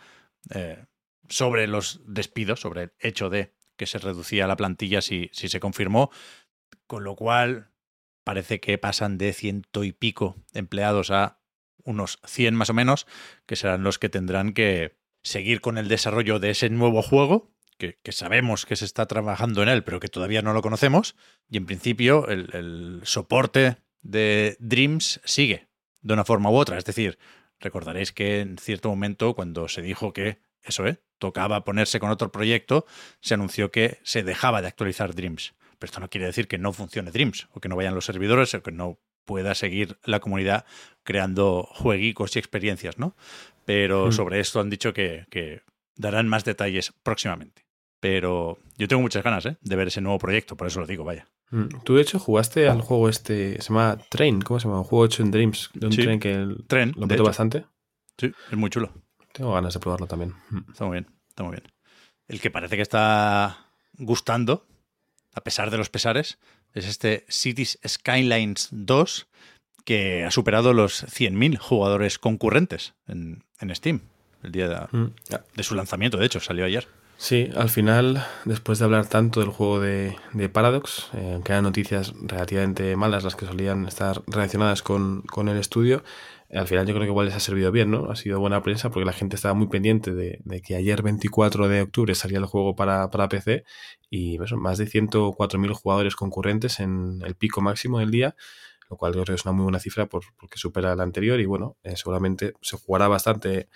eh, 0.53 0.85
sobre 1.29 1.65
los 1.65 2.01
despidos, 2.05 2.59
sobre 2.59 2.83
el 2.83 2.91
hecho 2.99 3.29
de 3.31 3.53
que 3.81 3.87
se 3.87 3.97
reducía 3.97 4.45
la 4.45 4.57
plantilla, 4.57 5.01
sí, 5.01 5.31
sí 5.33 5.49
se 5.49 5.59
confirmó, 5.59 6.11
con 6.85 7.03
lo 7.03 7.15
cual 7.15 7.71
parece 8.23 8.59
que 8.59 8.77
pasan 8.77 9.17
de 9.17 9.33
ciento 9.33 9.83
y 9.83 9.91
pico 9.91 10.35
empleados 10.53 11.09
a 11.09 11.39
unos 11.83 12.19
100 12.23 12.53
más 12.53 12.69
o 12.69 12.75
menos, 12.75 13.07
que 13.47 13.55
serán 13.55 13.81
los 13.81 13.97
que 13.97 14.07
tendrán 14.07 14.53
que 14.53 14.99
seguir 15.23 15.61
con 15.61 15.79
el 15.79 15.87
desarrollo 15.87 16.37
de 16.37 16.51
ese 16.51 16.69
nuevo 16.69 17.01
juego, 17.01 17.55
que, 17.79 17.97
que 18.03 18.11
sabemos 18.11 18.67
que 18.67 18.75
se 18.75 18.85
está 18.85 19.07
trabajando 19.07 19.63
en 19.63 19.69
él, 19.69 19.83
pero 19.83 19.99
que 19.99 20.09
todavía 20.09 20.43
no 20.43 20.53
lo 20.53 20.61
conocemos. 20.61 21.15
Y 21.49 21.57
en 21.57 21.65
principio 21.65 22.27
el, 22.27 22.51
el 22.53 23.01
soporte 23.03 23.77
de 24.03 24.57
Dreams 24.59 25.21
sigue 25.25 25.69
de 26.01 26.13
una 26.13 26.23
forma 26.23 26.51
u 26.51 26.53
otra. 26.53 26.77
Es 26.77 26.85
decir, 26.85 27.17
recordaréis 27.59 28.11
que 28.11 28.41
en 28.41 28.59
cierto 28.59 28.89
momento, 28.89 29.33
cuando 29.33 29.67
se 29.67 29.81
dijo 29.81 30.13
que 30.13 30.37
eso, 30.63 30.85
¿eh? 30.87 30.99
tocaba 31.17 31.63
ponerse 31.63 31.99
con 31.99 32.09
otro 32.09 32.31
proyecto, 32.31 32.85
se 33.21 33.35
anunció 33.35 33.69
que 33.71 33.99
se 34.03 34.23
dejaba 34.23 34.61
de 34.61 34.67
actualizar 34.67 35.13
Dreams 35.13 35.53
Pero 35.77 35.89
esto 35.89 35.99
no 35.99 36.09
quiere 36.09 36.25
decir 36.27 36.47
que 36.47 36.57
no 36.57 36.73
funcione 36.73 37.11
Dreams, 37.11 37.47
o 37.53 37.59
que 37.59 37.67
no 37.69 37.75
vayan 37.75 37.95
los 37.95 38.05
servidores, 38.05 38.53
o 38.53 38.61
que 38.63 38.71
no 38.71 38.99
pueda 39.25 39.53
seguir 39.55 39.97
la 40.03 40.19
comunidad 40.19 40.65
creando 41.03 41.63
jueguicos 41.73 42.35
y 42.35 42.39
experiencias, 42.39 42.97
¿no? 42.99 43.15
Pero 43.65 44.07
Mm. 44.07 44.11
sobre 44.11 44.39
esto 44.39 44.59
han 44.59 44.69
dicho 44.69 44.93
que, 44.93 45.25
que 45.29 45.61
darán 45.95 46.27
más 46.27 46.43
detalles 46.45 46.93
próximamente. 47.03 47.65
Pero 47.99 48.57
yo 48.77 48.87
tengo 48.87 49.01
muchas 49.01 49.23
ganas 49.23 49.45
¿eh? 49.45 49.57
de 49.61 49.75
ver 49.75 49.87
ese 49.87 50.01
nuevo 50.01 50.17
proyecto, 50.17 50.55
por 50.57 50.67
eso 50.67 50.79
lo 50.79 50.87
digo, 50.87 51.03
vaya. 51.03 51.27
Mm. 51.51 51.67
Tú, 51.83 51.95
de 51.95 52.01
hecho, 52.01 52.17
jugaste 52.17 52.67
al 52.67 52.81
juego 52.81 53.09
este, 53.09 53.61
se 53.61 53.69
llama 53.69 53.97
Train, 54.09 54.41
¿cómo 54.41 54.59
se 54.59 54.67
llama? 54.67 54.79
Un 54.79 54.85
juego 54.85 55.05
hecho 55.05 55.21
en 55.21 55.31
Dreams, 55.31 55.69
de 55.73 55.85
un 55.87 55.93
Sí. 55.93 56.01
tren 56.03 56.19
que 56.19 56.31
el- 56.33 56.63
Tren, 56.67 56.93
lo 56.95 57.07
petó 57.07 57.21
hecho. 57.21 57.29
bastante. 57.29 57.65
Sí, 58.17 58.31
es 58.51 58.57
muy 58.57 58.69
chulo. 58.69 58.91
Tengo 59.33 59.53
ganas 59.53 59.73
de 59.73 59.79
probarlo 59.79 60.07
también. 60.07 60.35
Mm. 60.49 60.71
Está 60.71 60.85
muy 60.85 60.93
bien, 60.93 61.07
está 61.29 61.43
muy 61.43 61.51
bien. 61.53 61.63
El 62.27 62.39
que 62.39 62.51
parece 62.51 62.75
que 62.75 62.81
está 62.81 63.67
gustando, 63.93 64.65
a 65.33 65.41
pesar 65.41 65.69
de 65.71 65.77
los 65.77 65.89
pesares, 65.89 66.37
es 66.73 66.85
este 66.87 67.25
Cities 67.29 67.79
Skylines 67.85 68.69
2, 68.71 69.27
que 69.83 70.23
ha 70.23 70.31
superado 70.31 70.73
los 70.73 71.03
100.000 71.03 71.57
jugadores 71.57 72.19
concurrentes 72.19 72.93
en, 73.07 73.43
en 73.59 73.75
Steam. 73.75 74.01
El 74.43 74.51
día 74.51 74.67
de, 74.67 74.97
Mm. 74.97 75.13
De 75.55 75.63
su 75.63 75.75
lanzamiento, 75.75 76.17
de 76.17 76.25
hecho, 76.25 76.39
salió 76.39 76.65
ayer. 76.65 76.87
Sí, 77.23 77.51
al 77.55 77.69
final, 77.69 78.25
después 78.45 78.79
de 78.79 78.85
hablar 78.85 79.05
tanto 79.05 79.41
del 79.41 79.49
juego 79.49 79.79
de, 79.79 80.15
Paradox, 80.51 81.07
eh, 81.13 81.33
aunque 81.35 81.51
eran 81.51 81.63
noticias 81.65 82.13
relativamente 82.19 82.95
malas 82.95 83.23
las 83.23 83.35
que 83.35 83.45
solían 83.45 83.85
estar 83.85 84.23
relacionadas 84.25 84.81
con, 84.81 85.21
con 85.21 85.47
el 85.47 85.57
estudio, 85.57 86.03
eh, 86.49 86.57
al 86.57 86.67
final 86.67 86.87
yo 86.87 86.95
creo 86.95 87.03
que 87.05 87.11
igual 87.11 87.27
les 87.27 87.35
ha 87.35 87.39
servido 87.39 87.71
bien, 87.71 87.91
¿no? 87.91 88.09
Ha 88.09 88.15
sido 88.15 88.39
buena 88.39 88.63
prensa 88.63 88.89
porque 88.89 89.05
la 89.05 89.13
gente 89.13 89.35
estaba 89.35 89.53
muy 89.53 89.67
pendiente 89.67 90.15
de, 90.15 90.39
que 90.65 90.75
ayer 90.75 91.03
24 91.03 91.67
de 91.67 91.83
octubre 91.83 92.15
salía 92.15 92.39
el 92.39 92.45
juego 92.45 92.75
para, 92.75 93.11
para 93.11 93.29
PC 93.29 93.65
y 94.09 94.41
eso, 94.43 94.57
más 94.57 94.79
de 94.79 94.87
104.000 94.87 95.73
jugadores 95.73 96.15
concurrentes 96.15 96.79
en 96.79 97.19
el 97.23 97.35
pico 97.35 97.61
máximo 97.61 97.99
del 97.99 98.09
día, 98.09 98.35
lo 98.89 98.97
cual 98.97 99.13
creo 99.13 99.25
que 99.25 99.33
es 99.33 99.45
una 99.45 99.53
muy 99.53 99.63
buena 99.63 99.79
cifra 99.79 100.07
por- 100.07 100.25
porque 100.39 100.57
supera 100.57 100.95
la 100.95 101.03
anterior 101.03 101.39
y 101.39 101.45
bueno, 101.45 101.77
eh, 101.83 101.95
seguramente 101.95 102.53
se 102.61 102.77
jugará 102.77 103.07
bastante 103.07 103.69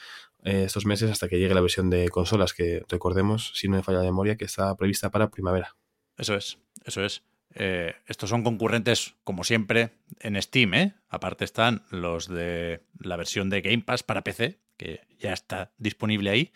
eh, 0.46 0.64
estos 0.66 0.86
meses 0.86 1.12
hasta 1.12 1.28
que 1.28 1.38
llegue 1.40 1.54
la 1.54 1.62
versión 1.62 1.90
de 1.90 2.08
consolas 2.10 2.54
que 2.54 2.84
recordemos, 2.88 3.52
si 3.56 3.68
no 3.68 3.76
me 3.78 3.84
falla 3.84 4.00
la 4.00 4.06
memoria, 4.06 4.38
que 4.38 4.46
está 4.46 4.76
prevista 4.76 5.12
para 5.12 5.30
primavera. 5.30 5.76
Eso 6.18 6.36
es, 6.36 6.60
eso 6.86 7.04
es. 7.04 7.24
Eh, 7.58 7.94
estos 8.08 8.30
son 8.30 8.44
concurrentes, 8.44 9.16
como 9.24 9.44
siempre, 9.44 9.92
en 10.20 10.42
Steam, 10.42 10.74
¿eh? 10.74 10.94
Aparte 11.10 11.46
están 11.46 11.84
los 11.90 12.28
de 12.28 12.82
la 13.00 13.16
versión 13.18 13.50
de 13.50 13.62
Game 13.62 13.84
Pass 13.84 14.04
para 14.04 14.24
PC, 14.24 14.60
que 14.78 15.02
ya 15.20 15.32
está 15.34 15.72
disponible 15.78 16.30
ahí. 16.30 16.52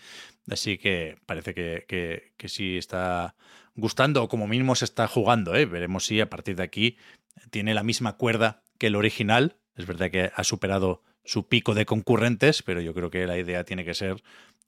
Así 0.50 0.78
que 0.78 1.18
parece 1.26 1.54
que, 1.54 1.86
que- 1.88 2.34
que 2.38 2.50
sí 2.50 2.78
está 2.78 3.36
gustando, 3.76 4.24
o 4.24 4.28
como 4.28 4.48
mínimo 4.48 4.76
se 4.76 4.86
está 4.86 5.08
jugando. 5.08 5.52
Veremos 5.54 6.06
si 6.06 6.20
a 6.20 6.30
partir 6.30 6.56
de 6.58 6.64
aquí 6.64 6.98
tiene 7.50 7.74
la 7.74 7.84
misma 7.84 8.18
cuerda 8.18 8.64
que 8.78 8.88
el 8.88 8.96
original. 8.96 9.56
Es 9.76 9.86
verdad 9.86 10.12
que 10.12 10.32
ha 10.36 10.44
superado 10.44 11.02
su 11.30 11.48
pico 11.48 11.76
de 11.76 11.86
concurrentes, 11.86 12.64
pero 12.64 12.82
yo 12.82 12.96
creo 12.96 13.12
que 13.12 13.28
la 13.28 13.38
idea 13.38 13.64
tiene 13.64 13.86
que 13.86 13.94
ser 13.94 14.24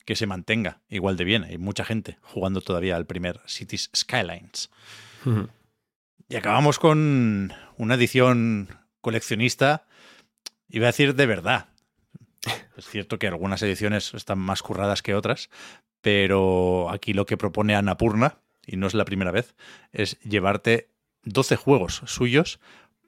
que 0.06 0.16
se 0.16 0.28
mantenga 0.28 0.82
igual 0.90 1.18
de 1.18 1.24
bien. 1.24 1.44
Hay 1.44 1.58
mucha 1.58 1.84
gente 1.84 2.20
jugando 2.22 2.62
todavía 2.62 2.98
al 2.98 3.08
primer 3.08 3.40
Cities 3.48 3.90
Skylines. 3.96 4.70
Y 6.30 6.36
acabamos 6.36 6.78
con 6.78 7.52
una 7.78 7.96
edición 7.96 8.78
coleccionista, 9.02 9.88
iba 10.70 10.86
a 10.86 10.92
decir 10.92 11.16
de 11.16 11.26
verdad. 11.26 11.70
Es 12.78 12.86
cierto 12.86 13.18
que 13.18 13.28
algunas 13.28 13.64
ediciones 13.64 14.14
están 14.14 14.38
más 14.38 14.62
curradas 14.62 15.02
que 15.02 15.16
otras, 15.16 15.50
pero 16.02 16.92
aquí 16.92 17.14
lo 17.14 17.26
que 17.26 17.38
propone 17.38 17.74
Annapurna, 17.74 18.38
y 18.68 18.78
no 18.78 18.86
es 18.86 18.94
la 18.94 19.06
primera 19.06 19.32
vez, 19.32 19.56
es 19.94 20.20
llevarte 20.20 20.92
12 21.24 21.56
juegos 21.56 22.04
suyos 22.06 22.60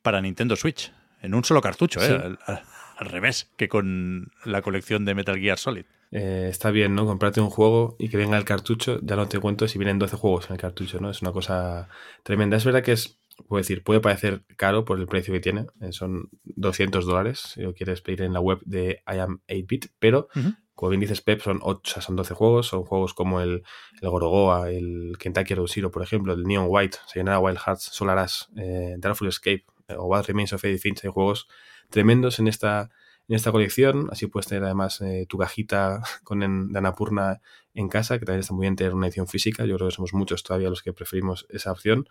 para 0.02 0.22
Nintendo 0.22 0.56
Switch, 0.56 0.92
en 1.22 1.36
un 1.36 1.44
solo 1.44 1.62
cartucho, 1.62 2.02
¿eh? 2.04 2.36
Sí. 2.48 2.54
Al, 2.98 3.08
revés 3.08 3.52
que 3.58 3.68
con 3.68 4.32
la 4.46 4.62
colección 4.62 5.06
de 5.06 5.16
Metal 5.16 5.40
Gear 5.40 5.58
Solid. 5.58 5.86
Eh, 6.12 6.48
está 6.50 6.72
bien, 6.72 6.94
¿no? 6.94 7.06
Comprarte 7.06 7.42
un 7.42 7.50
juego 7.50 7.96
y 8.00 8.10
que 8.10 8.18
venga 8.18 8.38
el 8.38 8.46
cartucho, 8.46 9.00
ya 9.02 9.16
no 9.16 9.28
te 9.28 9.40
cuento 9.40 9.68
si 9.68 9.80
vienen 9.80 9.98
12 9.98 10.16
juegos 10.16 10.46
en 10.48 10.54
el 10.54 10.62
cartucho, 10.62 11.00
¿no? 11.00 11.10
Es 11.10 11.22
una 11.22 11.32
cosa 11.32 11.90
tremenda. 12.22 12.56
Es 12.58 12.66
verdad 12.66 12.84
que 12.84 12.92
es, 12.92 13.20
puedo 13.48 13.60
decir, 13.60 13.84
puede 13.84 14.00
parecer 14.00 14.44
caro 14.56 14.86
por 14.86 15.00
el 15.00 15.08
precio 15.08 15.34
que 15.34 15.40
tiene, 15.40 15.66
eh, 15.82 15.92
son 15.92 16.30
200 16.44 17.06
dólares 17.06 17.54
si 17.56 17.62
lo 17.62 17.74
quieres 17.74 18.02
pedir 18.02 18.22
en 18.22 18.34
la 18.34 18.40
web 18.40 18.60
de 18.66 19.02
I 19.08 19.18
Am 19.18 19.42
8-Bit, 19.48 19.88
pero 19.98 20.28
como 20.76 20.90
bien 20.90 21.02
dices 21.02 21.22
Pep, 21.22 21.40
son 21.40 21.60
8, 21.62 22.02
son 22.02 22.16
12 22.16 22.34
juegos, 22.34 22.68
son 22.68 22.84
juegos 22.84 23.14
como 23.14 23.42
el, 23.42 23.64
el 24.02 24.10
Gorogoa, 24.10 24.72
el 24.72 25.16
Kentucky 25.20 25.54
Road 25.54 25.68
Zero, 25.68 25.92
por 25.92 26.02
ejemplo, 26.02 26.34
el 26.34 26.44
Neon 26.44 26.66
White, 26.68 26.98
Sayonara 27.06 27.40
Wild 27.40 27.60
Hearts, 27.60 27.84
Solar 27.84 28.18
Ash, 28.18 28.44
eh, 28.56 28.96
Darkful 28.98 29.28
Escape 29.28 29.66
o 29.90 30.06
What 30.06 30.25
Remains 30.25 30.54
of 30.54 30.63
Edith 30.63 30.82
Finch, 30.82 31.04
hay 31.04 31.12
juegos 31.12 31.48
tremendos 31.90 32.40
en 32.40 32.48
esta, 32.48 32.90
en 33.28 33.36
esta 33.36 33.52
colección. 33.52 34.10
Así 34.12 34.28
puedes 34.28 34.48
tener 34.48 34.63
además 34.63 35.02
eh, 35.02 35.25
tu 35.28 35.38
cajita 35.38 36.02
con 36.24 36.44
en, 36.44 36.72
de 36.72 36.80
Annapurna 36.80 37.42
en 37.74 37.90
casa, 37.90 38.20
que 38.20 38.25
también 38.25 38.42
está 38.42 38.54
muy 38.54 38.63
bien 38.63 38.75
tener 38.75 38.94
una 38.94 39.08
edición 39.08 39.28
física. 39.28 39.66
Yo 39.66 39.75
creo 39.75 39.90
que 39.90 39.96
somos 39.96 40.13
muchos 40.13 40.44
todavía 40.44 40.70
los 40.70 40.84
que 40.84 40.94
preferimos 40.94 41.46
esa 41.50 41.72
opción. 41.72 42.08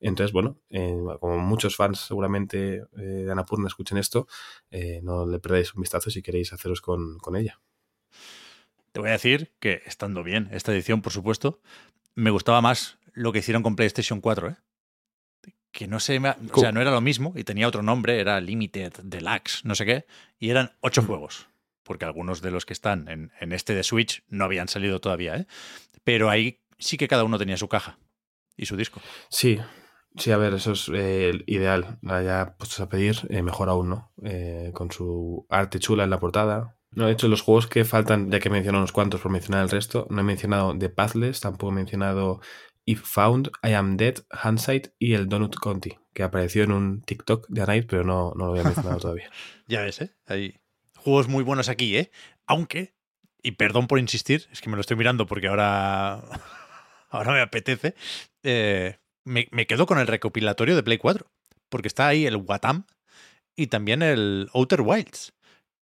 Entonces, 0.00 0.32
bueno, 0.32 0.58
eh, 0.70 0.96
como 1.20 1.38
muchos 1.38 1.76
fans 1.76 2.00
seguramente 2.00 2.84
eh, 2.96 3.00
de 3.00 3.32
Annapurna 3.32 3.68
escuchen 3.68 3.98
esto, 3.98 4.26
eh, 4.70 5.00
no 5.02 5.26
le 5.26 5.38
perdáis 5.38 5.74
un 5.74 5.82
vistazo 5.82 6.10
si 6.10 6.22
queréis 6.22 6.52
haceros 6.52 6.80
con, 6.80 7.18
con 7.18 7.36
ella. 7.36 7.60
Te 8.92 9.00
voy 9.00 9.08
a 9.08 9.12
decir 9.12 9.52
que, 9.60 9.82
estando 9.86 10.22
bien 10.22 10.48
esta 10.52 10.72
edición, 10.72 11.02
por 11.02 11.12
supuesto, 11.12 11.60
me 12.14 12.30
gustaba 12.30 12.60
más 12.60 12.98
lo 13.12 13.32
que 13.32 13.38
hicieron 13.38 13.62
con 13.62 13.76
PlayStation 13.76 14.20
4, 14.20 14.50
¿eh? 14.50 14.56
Que 15.74 15.88
no 15.88 15.98
sé, 15.98 16.20
o 16.52 16.60
sea, 16.60 16.70
no 16.70 16.80
era 16.80 16.92
lo 16.92 17.00
mismo 17.00 17.32
y 17.34 17.42
tenía 17.42 17.66
otro 17.66 17.82
nombre, 17.82 18.20
era 18.20 18.40
Limited, 18.40 18.92
Deluxe, 19.02 19.64
no 19.64 19.74
sé 19.74 19.84
qué, 19.84 20.06
y 20.38 20.50
eran 20.50 20.70
ocho 20.80 21.02
juegos. 21.02 21.48
Porque 21.82 22.04
algunos 22.04 22.40
de 22.42 22.52
los 22.52 22.64
que 22.64 22.72
están 22.72 23.08
en, 23.08 23.32
en 23.40 23.52
este 23.52 23.74
de 23.74 23.82
Switch 23.82 24.22
no 24.28 24.44
habían 24.44 24.68
salido 24.68 25.00
todavía, 25.00 25.36
¿eh? 25.36 25.46
Pero 26.04 26.30
ahí 26.30 26.60
sí 26.78 26.96
que 26.96 27.08
cada 27.08 27.24
uno 27.24 27.38
tenía 27.38 27.56
su 27.56 27.68
caja 27.68 27.98
y 28.56 28.66
su 28.66 28.76
disco. 28.76 29.00
Sí, 29.30 29.58
sí, 30.16 30.30
a 30.30 30.36
ver, 30.36 30.54
eso 30.54 30.72
es 30.72 30.88
eh, 30.94 31.42
ideal. 31.46 31.98
Ya 32.02 32.54
puestos 32.56 32.78
a 32.78 32.88
pedir, 32.88 33.16
eh, 33.28 33.42
mejor 33.42 33.68
aún, 33.68 33.88
¿no? 33.88 34.12
Eh, 34.22 34.70
con 34.74 34.92
su 34.92 35.44
arte 35.50 35.80
chula 35.80 36.04
en 36.04 36.10
la 36.10 36.20
portada. 36.20 36.76
No, 36.92 37.06
de 37.06 37.12
hecho, 37.14 37.26
los 37.26 37.42
juegos 37.42 37.66
que 37.66 37.84
faltan, 37.84 38.30
ya 38.30 38.38
que 38.38 38.46
he 38.46 38.52
mencionado 38.52 38.82
unos 38.82 38.92
cuantos 38.92 39.20
por 39.20 39.32
mencionar 39.32 39.64
el 39.64 39.70
resto, 39.70 40.06
no 40.08 40.20
he 40.20 40.24
mencionado 40.24 40.78
The 40.78 40.88
Pathless, 40.88 41.40
tampoco 41.40 41.72
he 41.72 41.74
mencionado 41.74 42.40
If 42.86 43.02
Found, 43.14 43.50
I 43.62 43.72
Am 43.72 43.96
Dead, 43.96 44.16
Hindsight 44.44 44.88
y 44.98 45.14
el 45.14 45.28
Donut 45.28 45.56
Conti, 45.56 45.98
que 46.12 46.22
apareció 46.22 46.64
en 46.64 46.72
un 46.72 47.02
TikTok 47.02 47.46
de 47.48 47.62
Anite, 47.62 47.86
pero 47.86 48.04
no, 48.04 48.32
no 48.36 48.46
lo 48.46 48.52
había 48.52 48.64
mencionado 48.64 48.98
todavía. 48.98 49.30
Ya 49.66 49.80
ves, 49.80 50.02
¿eh? 50.02 50.14
Hay 50.26 50.60
juegos 50.96 51.28
muy 51.28 51.42
buenos 51.42 51.70
aquí, 51.70 51.96
¿eh? 51.96 52.10
Aunque, 52.46 52.94
y 53.42 53.52
perdón 53.52 53.86
por 53.86 53.98
insistir, 53.98 54.46
es 54.52 54.60
que 54.60 54.68
me 54.68 54.76
lo 54.76 54.82
estoy 54.82 54.96
mirando 54.96 55.26
porque 55.26 55.48
ahora, 55.48 56.22
ahora 57.08 57.32
me 57.32 57.40
apetece, 57.40 57.94
eh, 58.42 58.98
me, 59.24 59.48
me 59.50 59.66
quedo 59.66 59.86
con 59.86 59.98
el 59.98 60.06
recopilatorio 60.06 60.76
de 60.76 60.82
Play 60.82 60.98
4, 60.98 61.26
porque 61.70 61.88
está 61.88 62.08
ahí 62.08 62.26
el 62.26 62.36
Watam 62.36 62.84
y 63.56 63.68
también 63.68 64.02
el 64.02 64.50
Outer 64.52 64.82
Wilds, 64.82 65.32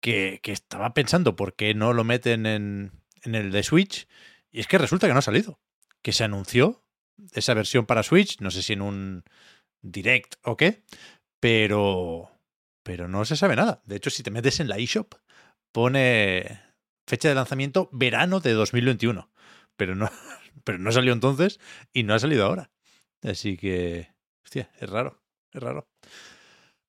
que, 0.02 0.42
que 0.44 0.52
estaba 0.52 0.94
pensando 0.94 1.38
por 1.38 1.56
qué 1.56 1.74
no 1.74 1.94
lo 1.94 2.04
meten 2.04 2.46
en, 2.46 2.92
en 3.24 3.36
el 3.36 3.52
de 3.52 3.64
Switch, 3.64 4.08
y 4.52 4.60
es 4.60 4.68
que 4.68 4.78
resulta 4.78 5.08
que 5.08 5.14
no 5.14 5.20
ha 5.20 5.24
salido, 5.24 5.62
que 6.02 6.12
se 6.12 6.26
anunció 6.26 6.84
esa 7.34 7.54
versión 7.54 7.86
para 7.86 8.04
Switch, 8.04 8.40
no 8.40 8.52
sé 8.52 8.64
si 8.64 8.74
en 8.74 8.82
un 8.82 9.24
direct 9.82 10.36
o 10.44 10.58
qué, 10.58 10.84
pero 11.40 12.32
pero 12.84 13.08
no 13.08 13.24
se 13.26 13.36
sabe 13.36 13.56
nada. 13.56 13.82
De 13.86 13.98
hecho, 13.98 14.10
si 14.10 14.24
te 14.24 14.32
metes 14.32 14.60
en 14.60 14.68
la 14.68 14.78
eShop, 14.78 15.14
pone 15.72 16.60
fecha 17.08 17.30
de 17.30 17.36
lanzamiento 17.36 17.90
verano 17.92 18.40
de 18.40 18.54
2021. 18.54 19.30
Pero 19.76 19.96
no, 19.96 20.10
pero 20.64 20.80
no 20.80 20.92
salió 20.92 21.14
entonces 21.14 21.60
y 21.94 22.04
no 22.04 22.14
ha 22.14 22.20
salido 22.20 22.46
ahora. 22.46 22.72
Así 23.22 23.58
que, 23.58 24.14
hostia, 24.44 24.72
es 24.80 24.90
raro, 24.90 25.22
es 25.54 25.62
raro. 25.62 25.88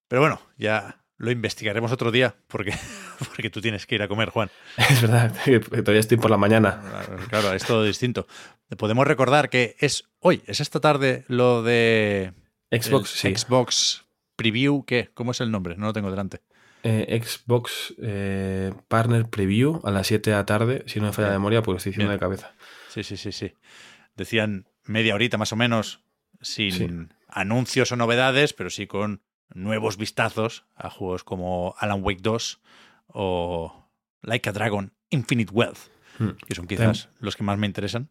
Pero 0.09 0.23
bueno, 0.23 0.41
ya 0.57 1.00
lo 1.21 1.31
investigaremos 1.31 1.93
otro 1.93 2.11
día 2.11 2.35
porque, 2.49 2.73
porque 3.29 3.51
tú 3.51 3.61
tienes 3.61 3.87
que 3.87 3.95
ir 3.95 4.03
a 4.03 4.09
comer, 4.09 4.31
Juan. 4.31 4.51
es 4.77 5.03
verdad, 5.03 5.35
que 5.45 5.61
todavía 5.61 6.01
estoy 6.01 6.17
por 6.17 6.31
la 6.31 6.39
mañana. 6.39 6.83
Claro, 7.29 7.53
es 7.53 7.65
todo 7.65 7.85
distinto. 7.85 8.27
Podemos 8.79 9.07
recordar 9.07 9.51
que 9.51 9.77
es 9.81 10.05
hoy, 10.21 10.43
es 10.47 10.61
esta 10.61 10.81
tarde 10.81 11.25
lo 11.29 11.63
de 11.63 12.33
Xbox, 12.71 13.11
sí. 13.11 13.37
Xbox 13.37 14.05
Preview, 14.37 14.85
¿qué? 14.87 15.11
¿Cómo 15.13 15.33
es 15.33 15.41
el 15.41 15.51
nombre? 15.51 15.77
No 15.77 15.87
lo 15.87 15.93
tengo 15.93 16.11
delante. 16.11 16.41
Eh, 16.83 17.21
Xbox 17.23 17.95
eh, 18.01 18.73
Partner 18.89 19.27
Preview 19.27 19.83
a 19.85 19.91
las 19.91 20.07
7 20.07 20.31
de 20.31 20.37
la 20.37 20.47
tarde, 20.47 20.85
si 20.87 20.99
no 21.01 21.07
me 21.07 21.13
falla 21.13 21.29
la 21.29 21.35
memoria, 21.35 21.61
pues 21.63 21.77
estoy 21.79 21.91
diciendo 21.93 22.11
Bien. 22.13 22.17
de 22.19 22.21
cabeza. 22.21 22.55
Sí, 22.89 23.05
sí, 23.05 23.19
sí, 23.19 23.33
sí. 23.33 23.53
Decían 24.17 24.67
media 24.85 25.15
horita 25.15 25.37
más 25.37 25.53
o 25.53 25.57
menos, 25.57 26.01
sin 26.41 26.73
Sí. 26.73 26.89
anuncios 27.29 27.93
o 27.93 27.97
novedades, 27.97 28.55
pero 28.55 28.71
sí 28.71 28.87
con 28.87 29.21
nuevos 29.55 29.97
vistazos 29.97 30.65
a 30.77 30.91
juegos 30.91 31.25
como 31.25 31.75
Alan 31.79 32.03
Wake 32.03 32.21
2 32.23 32.61
o 33.09 33.87
Like 34.23 34.49
a 34.49 34.53
Dragon 34.53 34.93
Infinite 35.11 35.53
Wealth, 35.53 35.79
Hmm. 36.19 36.37
que 36.47 36.55
son 36.55 36.67
quizás 36.67 37.09
los 37.19 37.35
que 37.37 37.43
más 37.43 37.59
me 37.59 37.67
interesan. 37.67 38.11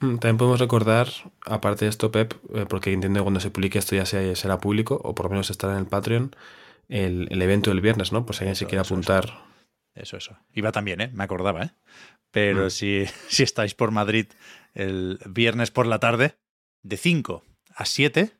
Mm, 0.00 0.18
También 0.18 0.36
podemos 0.36 0.60
recordar, 0.60 1.08
aparte 1.44 1.84
de 1.86 1.88
esto, 1.90 2.12
Pep, 2.12 2.34
eh, 2.54 2.66
porque 2.68 2.92
entiendo 2.92 3.18
que 3.20 3.24
cuando 3.24 3.40
se 3.40 3.50
publique 3.50 3.78
esto 3.80 3.96
ya 3.96 4.06
sea- 4.06 4.36
será 4.36 4.58
público, 4.58 5.00
o 5.02 5.14
por 5.14 5.26
lo 5.26 5.30
menos 5.30 5.50
estará 5.50 5.72
en 5.72 5.80
el 5.80 5.86
Patreon, 5.86 6.36
el, 6.88 7.26
el 7.30 7.42
evento 7.42 7.70
del 7.70 7.80
viernes, 7.80 8.12
¿no? 8.12 8.24
Por 8.24 8.36
si 8.36 8.42
alguien 8.44 8.54
se 8.56 8.66
quiere 8.66 8.82
eso, 8.82 8.94
apuntar. 8.94 9.42
Eso, 9.94 10.16
eso. 10.16 10.36
Iba 10.54 10.70
también, 10.70 11.00
¿eh? 11.00 11.10
Me 11.12 11.24
acordaba, 11.24 11.64
¿eh? 11.64 11.70
Pero 12.30 12.66
Mm. 12.66 12.70
si, 12.70 13.04
si 13.28 13.42
estáis 13.42 13.74
por 13.74 13.90
Madrid 13.90 14.26
el 14.74 15.18
viernes 15.26 15.72
por 15.72 15.86
la 15.86 15.98
tarde, 15.98 16.36
de 16.84 16.96
5 16.96 17.42
a 17.74 17.84
7, 17.84 18.30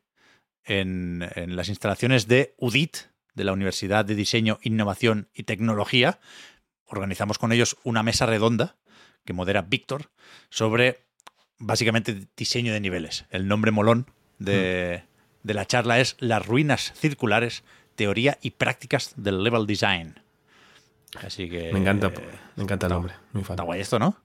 en, 0.69 1.27
en 1.35 1.57
las 1.57 1.67
instalaciones 1.67 2.27
de 2.27 2.55
UDIT, 2.57 2.95
de 3.35 3.43
la 3.43 3.51
Universidad 3.51 4.05
de 4.05 4.15
Diseño, 4.15 4.59
Innovación 4.61 5.27
y 5.33 5.43
Tecnología, 5.43 6.19
organizamos 6.85 7.37
con 7.37 7.51
ellos 7.51 7.77
una 7.83 8.03
mesa 8.03 8.25
redonda 8.25 8.77
que 9.25 9.33
modera 9.33 9.61
Víctor 9.61 10.09
sobre 10.49 11.05
básicamente 11.57 12.27
diseño 12.35 12.73
de 12.73 12.79
niveles. 12.79 13.25
El 13.29 13.47
nombre 13.47 13.71
molón 13.71 14.07
de, 14.39 15.03
de 15.43 15.53
la 15.53 15.65
charla 15.65 15.99
es 15.99 16.15
Las 16.19 16.45
ruinas 16.45 16.93
circulares, 16.95 17.63
teoría 17.95 18.37
y 18.41 18.51
prácticas 18.51 19.13
del 19.17 19.43
level 19.43 19.67
design. 19.67 20.15
Así 21.23 21.49
que. 21.49 21.71
Me 21.73 21.79
encanta, 21.79 22.07
eh, 22.07 22.39
me 22.55 22.63
encanta 22.63 22.87
el 22.87 22.93
nombre. 22.93 23.13
Muy 23.33 23.43
fan. 23.43 23.55
Está 23.55 23.63
guay 23.63 23.81
esto, 23.81 23.99
¿no? 23.99 24.17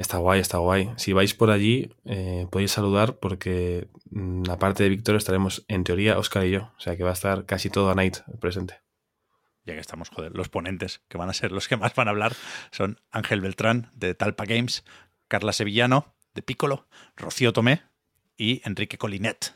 Está 0.00 0.16
guay, 0.16 0.40
está 0.40 0.56
guay. 0.56 0.90
Si 0.96 1.12
vais 1.12 1.34
por 1.34 1.50
allí, 1.50 1.92
eh, 2.06 2.46
podéis 2.50 2.70
saludar 2.70 3.18
porque 3.18 3.88
mm, 4.08 4.44
aparte 4.48 4.82
de 4.82 4.88
Víctor 4.88 5.14
estaremos, 5.14 5.62
en 5.68 5.84
teoría, 5.84 6.16
Oscar 6.16 6.46
y 6.46 6.52
yo. 6.52 6.72
O 6.78 6.80
sea 6.80 6.96
que 6.96 7.04
va 7.04 7.10
a 7.10 7.12
estar 7.12 7.44
casi 7.44 7.68
todo 7.68 7.90
a 7.90 7.94
Night 7.94 8.20
presente. 8.40 8.80
Ya 9.66 9.74
que 9.74 9.80
estamos, 9.80 10.08
joder, 10.08 10.32
los 10.34 10.48
ponentes 10.48 11.02
que 11.08 11.18
van 11.18 11.28
a 11.28 11.34
ser 11.34 11.52
los 11.52 11.68
que 11.68 11.76
más 11.76 11.94
van 11.94 12.08
a 12.08 12.12
hablar 12.12 12.34
son 12.70 12.98
Ángel 13.10 13.42
Beltrán 13.42 13.90
de 13.92 14.14
Talpa 14.14 14.46
Games, 14.46 14.86
Carla 15.28 15.52
Sevillano 15.52 16.14
de 16.32 16.40
Piccolo, 16.40 16.88
Rocío 17.14 17.52
Tomé 17.52 17.82
y 18.38 18.62
Enrique 18.64 18.96
Colinet. 18.96 19.54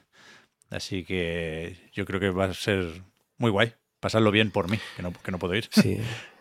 Así 0.68 1.04
que 1.04 1.88
yo 1.94 2.04
creo 2.04 2.20
que 2.20 2.28
va 2.28 2.44
a 2.44 2.52
ser 2.52 3.02
muy 3.38 3.50
guay. 3.50 3.72
Pasarlo 3.98 4.30
bien 4.30 4.50
por 4.50 4.68
mí, 4.68 4.78
que 4.94 5.02
no, 5.02 5.10
que 5.14 5.30
no 5.30 5.38
puedo 5.38 5.54
ir. 5.54 5.70
Sí. 5.72 6.02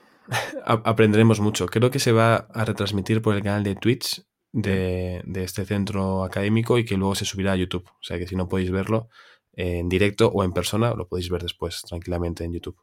Aprenderemos 0.65 1.39
mucho. 1.39 1.65
Creo 1.67 1.91
que 1.91 1.99
se 1.99 2.11
va 2.11 2.47
a 2.53 2.65
retransmitir 2.65 3.21
por 3.21 3.35
el 3.35 3.43
canal 3.43 3.63
de 3.63 3.75
Twitch 3.75 4.23
de, 4.51 5.21
de 5.25 5.43
este 5.43 5.65
centro 5.65 6.23
académico 6.23 6.77
y 6.77 6.85
que 6.85 6.97
luego 6.97 7.15
se 7.15 7.25
subirá 7.25 7.53
a 7.53 7.55
YouTube. 7.57 7.87
O 7.87 8.03
sea 8.03 8.17
que 8.17 8.27
si 8.27 8.35
no 8.35 8.47
podéis 8.47 8.71
verlo 8.71 9.09
en 9.53 9.89
directo 9.89 10.29
o 10.29 10.43
en 10.43 10.53
persona, 10.53 10.93
lo 10.93 11.07
podéis 11.07 11.29
ver 11.29 11.41
después 11.41 11.81
tranquilamente 11.81 12.43
en 12.43 12.53
YouTube. 12.53 12.77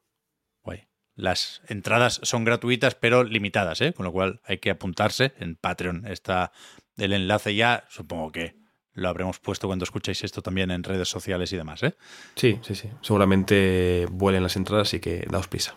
Guay. 0.62 0.88
Las 1.14 1.62
entradas 1.68 2.20
son 2.22 2.44
gratuitas, 2.44 2.94
pero 2.94 3.24
limitadas, 3.24 3.80
¿eh? 3.80 3.92
Con 3.92 4.04
lo 4.04 4.12
cual 4.12 4.40
hay 4.44 4.58
que 4.58 4.70
apuntarse. 4.70 5.32
En 5.38 5.56
Patreon 5.56 6.06
está 6.06 6.52
el 6.96 7.12
enlace 7.12 7.54
ya. 7.54 7.84
Supongo 7.88 8.32
que 8.32 8.56
lo 8.92 9.08
habremos 9.08 9.38
puesto 9.38 9.66
cuando 9.66 9.84
escuchéis 9.84 10.24
esto 10.24 10.42
también 10.42 10.70
en 10.70 10.82
redes 10.82 11.08
sociales 11.08 11.52
y 11.52 11.56
demás, 11.56 11.82
¿eh? 11.82 11.96
Sí, 12.36 12.58
sí, 12.62 12.74
sí. 12.74 12.88
Seguramente 13.02 14.06
vuelen 14.10 14.42
las 14.42 14.56
entradas, 14.56 14.88
así 14.88 15.00
que 15.00 15.26
daos 15.30 15.48
prisa. 15.48 15.76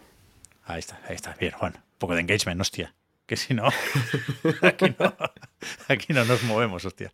Ahí 0.66 0.80
está, 0.80 1.00
ahí 1.08 1.16
está. 1.16 1.36
Bien, 1.40 1.52
Juan. 1.52 1.74
Un 1.76 1.98
poco 2.00 2.16
de 2.16 2.22
engagement, 2.22 2.60
hostia. 2.62 2.94
Que 3.26 3.38
si 3.38 3.54
no, 3.54 3.68
aquí 4.62 4.94
no, 5.00 5.16
aquí 5.88 6.12
no 6.14 6.26
nos 6.26 6.44
movemos, 6.44 6.84
hostia. 6.84 7.14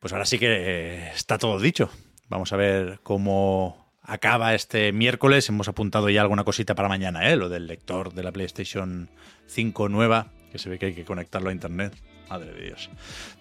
Pues 0.00 0.12
ahora 0.12 0.26
sí 0.26 0.38
que 0.38 0.48
eh, 0.50 1.08
está 1.14 1.38
todo 1.38 1.58
dicho. 1.60 1.88
Vamos 2.28 2.52
a 2.52 2.56
ver 2.56 2.98
cómo 3.02 3.92
acaba 4.02 4.54
este 4.54 4.92
miércoles. 4.92 5.48
Hemos 5.48 5.68
apuntado 5.68 6.10
ya 6.10 6.20
alguna 6.20 6.44
cosita 6.44 6.74
para 6.74 6.88
mañana, 6.88 7.30
¿eh? 7.30 7.36
Lo 7.36 7.48
del 7.48 7.66
lector 7.68 8.12
de 8.12 8.22
la 8.24 8.32
PlayStation 8.32 9.08
5 9.46 9.88
nueva, 9.88 10.32
que 10.50 10.58
se 10.58 10.68
ve 10.68 10.78
que 10.78 10.86
hay 10.86 10.94
que 10.94 11.04
conectarlo 11.04 11.50
a 11.50 11.52
internet. 11.52 11.94
Madre 12.28 12.52
de 12.54 12.64
Dios. 12.66 12.90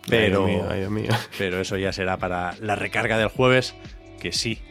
Pero, 0.07 0.45
Ay, 0.45 0.51
Dios 0.51 0.61
mío, 0.61 0.67
ay, 0.69 0.79
Dios 0.81 0.91
mío. 0.91 1.09
pero 1.37 1.59
eso 1.59 1.77
ya 1.77 1.91
será 1.91 2.17
para 2.17 2.55
la 2.61 2.75
recarga 2.75 3.17
del 3.17 3.29
jueves, 3.29 3.73
que 4.19 4.31
sí, 4.31 4.61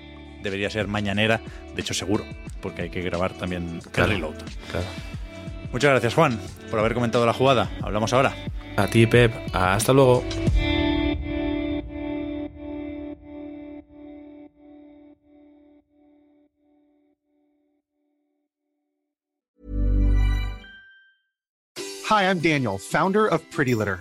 debería 0.42 0.70
ser 0.70 0.88
mañanera, 0.88 1.40
de 1.74 1.80
hecho 1.80 1.94
seguro, 1.94 2.24
porque 2.60 2.82
hay 2.82 2.90
que 2.90 3.02
grabar 3.02 3.32
también 3.32 3.80
Claro. 3.92 4.10
el 4.12 4.16
reload. 4.16 4.34
Claro. 4.70 4.86
Muchas 5.72 5.90
gracias, 5.90 6.14
Juan, 6.14 6.38
por 6.70 6.78
haber 6.78 6.94
comentado 6.94 7.24
la 7.24 7.32
jugada. 7.32 7.70
Hablamos 7.80 8.12
ahora. 8.12 8.34
A 8.76 8.86
ti, 8.88 9.06
Pep. 9.06 9.32
Hasta 9.54 9.92
luego. 9.92 10.22
Hi, 22.04 22.24
I'm 22.28 22.40
Daniel, 22.40 22.78
founder 22.78 23.26
of 23.26 23.40
Pretty 23.50 23.74
Litter. 23.74 24.00